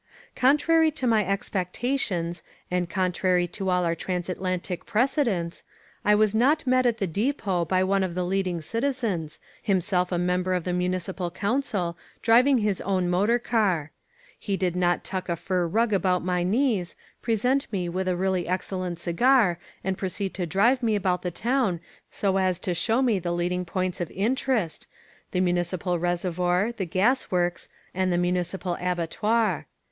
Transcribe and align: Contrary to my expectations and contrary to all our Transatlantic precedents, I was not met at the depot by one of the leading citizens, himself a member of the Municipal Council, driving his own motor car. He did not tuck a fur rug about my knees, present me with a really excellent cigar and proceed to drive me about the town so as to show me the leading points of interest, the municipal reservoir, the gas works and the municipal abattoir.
Contrary 0.35 0.89
to 0.89 1.05
my 1.05 1.23
expectations 1.23 2.41
and 2.71 2.89
contrary 2.89 3.45
to 3.45 3.69
all 3.69 3.85
our 3.85 3.93
Transatlantic 3.93 4.83
precedents, 4.87 5.61
I 6.03 6.15
was 6.15 6.33
not 6.33 6.65
met 6.65 6.87
at 6.87 6.97
the 6.97 7.05
depot 7.05 7.65
by 7.65 7.83
one 7.83 8.01
of 8.03 8.15
the 8.15 8.25
leading 8.25 8.61
citizens, 8.61 9.39
himself 9.61 10.11
a 10.11 10.17
member 10.17 10.55
of 10.55 10.63
the 10.63 10.73
Municipal 10.73 11.29
Council, 11.29 11.95
driving 12.23 12.57
his 12.57 12.81
own 12.81 13.11
motor 13.11 13.37
car. 13.37 13.91
He 14.39 14.57
did 14.57 14.75
not 14.75 15.03
tuck 15.03 15.29
a 15.29 15.35
fur 15.35 15.67
rug 15.67 15.93
about 15.93 16.25
my 16.25 16.41
knees, 16.41 16.95
present 17.21 17.71
me 17.71 17.87
with 17.87 18.07
a 18.07 18.15
really 18.17 18.47
excellent 18.47 18.97
cigar 18.97 19.59
and 19.83 19.99
proceed 19.99 20.33
to 20.33 20.47
drive 20.47 20.81
me 20.81 20.95
about 20.95 21.21
the 21.21 21.29
town 21.29 21.79
so 22.09 22.37
as 22.37 22.57
to 22.57 22.73
show 22.73 23.03
me 23.03 23.19
the 23.19 23.31
leading 23.33 23.65
points 23.65 24.01
of 24.01 24.09
interest, 24.09 24.87
the 25.29 25.41
municipal 25.41 25.99
reservoir, 25.99 26.71
the 26.71 26.85
gas 26.85 27.29
works 27.29 27.69
and 27.93 28.11
the 28.11 28.17
municipal 28.17 28.75
abattoir. 28.81 29.67